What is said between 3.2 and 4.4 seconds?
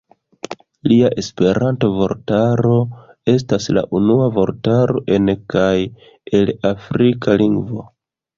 estas la unua